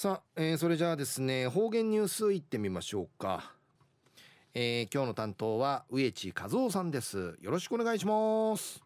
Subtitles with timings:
[0.00, 3.52] さあ、えー、それじゃあですね方言ニュースいってみましょうか、
[4.54, 7.36] えー、今日の担当は植地和夫さんです。
[7.42, 8.82] よろしくお願いします。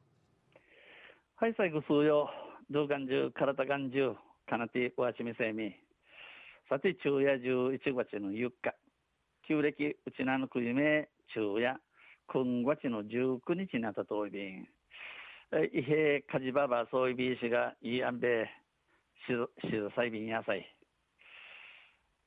[1.37, 2.29] はい最後数よ
[2.69, 4.17] 動眼中体眼中
[4.51, 5.77] かなてわちみせみ。
[6.69, 8.75] さて昼夜11月の4日
[9.47, 11.77] 旧暦うちなのくいめ昼夜。
[12.27, 14.67] 今月の19日になったといびん。
[15.73, 18.49] 伊平かじばばそういびいしがいいあんべ
[19.29, 20.75] しずさいびんやさい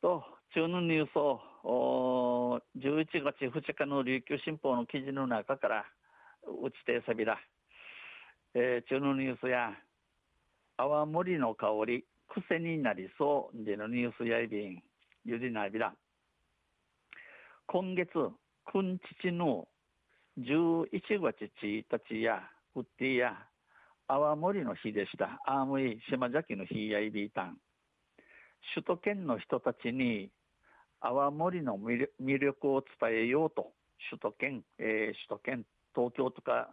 [0.02, 5.86] と、中のニュースを、11月2日の琉球新報の記事の中から
[6.64, 7.38] 打ちてさびら、
[8.54, 9.72] えー、中のニュースや、
[10.78, 14.82] 泡盛の香り、癖になりそうでのニュースやいびん、
[15.26, 15.94] ゆりなびら。
[17.66, 18.12] 今月、
[18.66, 19.68] くんちちの
[20.40, 20.88] 11
[21.22, 22.42] 月1日や、
[22.76, 23.34] うってや、
[24.08, 25.40] 泡盛の日でした。
[25.46, 27.58] あむい島崎の日やいびいたん。
[28.76, 30.30] 首都圏の人たちに
[31.00, 33.72] 泡盛の魅力を伝えようと
[34.10, 36.70] 首都圏、えー、首都圏東京とか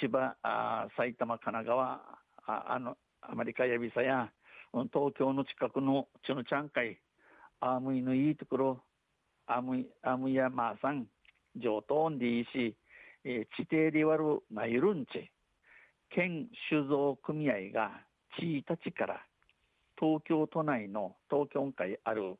[0.00, 2.00] 千葉あ埼玉神奈川
[2.46, 4.30] ああのアメリカやびさや
[4.92, 6.98] 東京の近くのチュヌチャン海
[7.60, 8.82] アームイのいいところ
[9.46, 11.06] アムイアームイやマーさん
[11.56, 12.76] 上等でいいし、
[13.24, 15.30] えー、地底リワルナイルンチ
[16.10, 17.90] 県酒造組合が
[18.38, 19.20] 地位たちから
[20.00, 22.36] 東京都内の東京会ある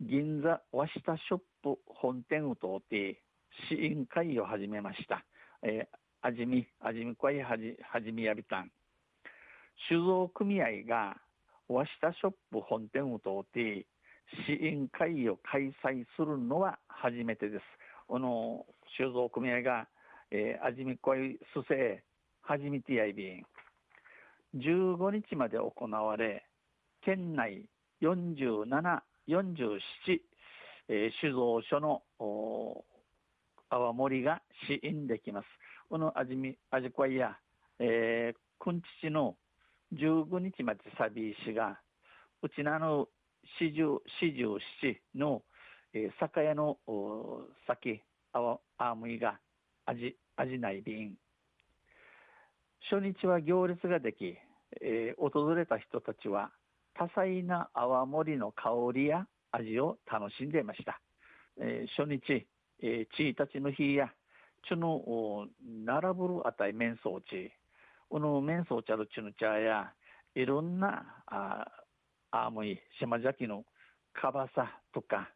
[0.00, 3.20] 銀座和下ショップ本店を通って
[3.68, 5.24] 試飲会を始めました。
[5.62, 8.70] えー、あじみ、あじみ会はじ、はじみやびたん。
[9.88, 11.16] 酒造組合が
[11.68, 13.86] 和下ショップ本店を通って
[14.46, 17.64] 試飲会を開催するのは初めてです。
[18.06, 18.64] この
[18.96, 19.86] 酒造組合が、
[20.30, 22.02] えー、あじみ会すせ、
[22.42, 23.44] はじみてやいびん。
[24.56, 26.44] 15日まで行われ、
[27.02, 27.64] 県内
[28.02, 30.20] 47、47、
[30.88, 32.02] えー、酒造所の
[33.68, 35.46] 泡盛が試飲できます。
[35.88, 37.36] この味み、味こいや、
[37.78, 39.36] えー、くんちちの
[39.94, 41.80] 15日までサビ石が、
[42.42, 43.08] うちなの
[43.58, 43.82] 四十、
[44.20, 45.42] 四十七の、
[45.92, 46.78] えー、酒屋の
[47.66, 48.02] 酒、
[48.32, 49.38] 泡、あむいが
[49.86, 51.14] 味、味ない瓶。
[52.90, 54.36] 初日は行列ができ、
[54.80, 56.50] えー、訪れた人たちは
[57.00, 61.00] 多彩な泡盛の香りや味を楽しんでいました。
[61.58, 62.46] えー、初日、
[62.82, 64.10] えー、1日の日や、
[64.68, 67.50] ちの並ぶるあたい面相地、
[68.10, 69.94] この面相茶のちの茶や、
[70.34, 71.66] いろんな、あ
[72.32, 73.64] あむい、島崎の
[74.12, 75.30] かばさとか、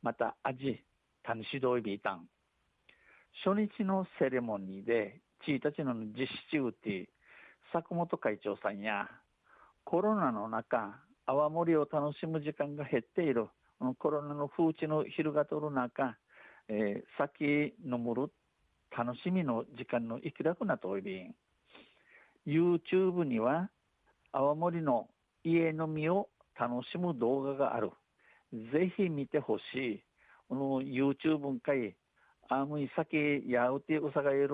[0.00, 0.82] また味、
[1.22, 2.26] たにしどいびいたん。
[3.44, 7.10] 初日のセレモニーで、1日の実施中って、
[7.74, 9.06] 坂本会長さんや、
[9.84, 10.98] コロナの中、
[11.30, 13.46] 泡盛を楽しむ時間が減っている、
[13.98, 16.16] コロナの風知の広がとる中、
[16.68, 18.32] えー、酒飲むる
[18.96, 21.34] 楽しみの時間の生きらくなといびん。
[22.46, 23.70] YouTube には、
[24.32, 25.08] 泡盛の
[25.44, 27.90] 家飲みを楽しむ動画がある。
[28.72, 30.02] ぜひ見てほしい。
[30.48, 31.94] この YouTube かい、
[32.48, 34.48] あむい酒やうてうさがえる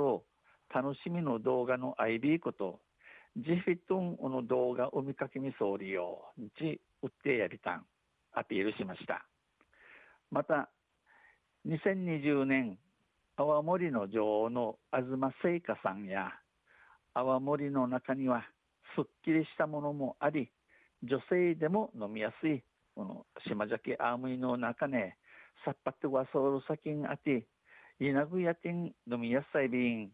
[0.74, 2.80] 楽しみの動画の IB こと、
[3.36, 7.84] ジフィトンの動画を見かけみそうりようち売ってやりたん
[8.32, 9.26] アピールしました。
[10.30, 10.70] また
[11.66, 12.78] 2020年
[13.36, 16.32] 泡盛の女王の東聖華さんや
[17.12, 18.44] 泡盛の中には
[18.94, 20.50] すっきりしたものもあり
[21.02, 22.62] 女性でも飲みやすい
[22.94, 25.18] この島崎アームイの中ね
[25.64, 27.46] さっぱってわそうるさきんあて
[28.00, 30.10] いなぐやてん飲みやすいびん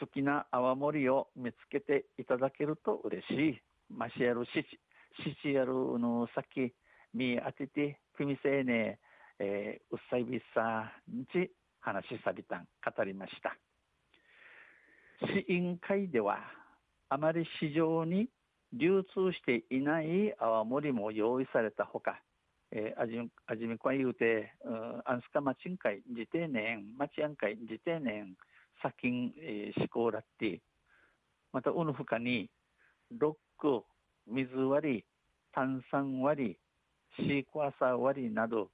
[0.00, 3.62] 好きな泡盛を見つけていただけると嬉しい。
[3.90, 4.48] マシやるし、
[5.22, 6.72] しちやるの先、
[7.12, 8.98] 見当てて、組せいね、
[9.38, 11.50] えー、うっさいびっさんち
[11.80, 13.56] 話しさびたん、語りました。
[15.26, 16.38] 試飲会では、
[17.08, 18.28] あまり市場に
[18.72, 22.20] 流通していない泡盛も用意されたほか、
[22.70, 23.14] えー、あじ
[23.46, 28.36] あじみこい言うて、うん、アンスカマチン会、自定年、マチアン会、自定年、
[28.80, 30.60] 砂金、えー、コーラって、
[31.52, 32.50] また、うぬふかに、
[33.10, 33.84] ロック、
[34.26, 35.04] 水割り、
[35.52, 36.58] 炭酸割り、
[37.16, 38.70] シークワーサー割りなど、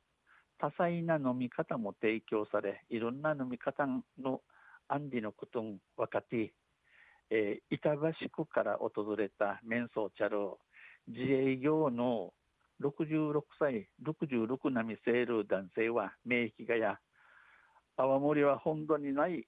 [0.59, 3.87] 多彩な飲み方も提供され、いろんな飲み方
[4.19, 4.41] の
[4.89, 6.53] 安利のことを分かって、
[7.31, 10.57] えー、板橋区から訪れたメンソーチャル、
[11.09, 12.33] 自営業の
[12.83, 16.99] 66歳、66並みセール男性は、名域がや、
[17.97, 19.47] 泡盛は本土にない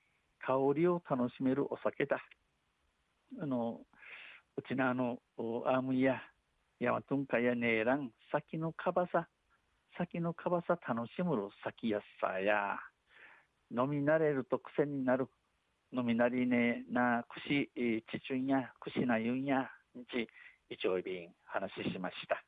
[0.49, 2.17] 香りを楽しめるお酒だ。
[3.43, 3.81] あの
[4.57, 5.19] うちのあの
[5.67, 6.23] アームや
[6.81, 9.29] やまとんかやねえらん、先のかばさ、
[9.99, 12.79] 先のかばさ楽しむる先やさや、
[13.71, 15.29] 飲み慣れると癖になる、
[15.93, 17.71] 飲みなりねな、くし、
[18.11, 19.69] ちちゅんや、くしなゆんや、
[19.99, 20.29] んち、
[20.71, 22.43] 一応便話しました。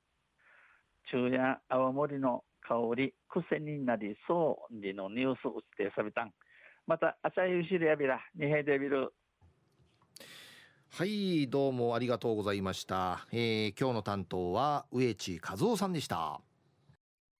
[1.11, 6.33] 昼夜青森の香り、癖になりそうにのニュース打ちてさびたん。
[6.91, 9.13] また、あちゃゆしりやびら、にへでびる。
[10.89, 16.41] はいどうもありがとうございました、えー、今日の担当は植地和夫さんでした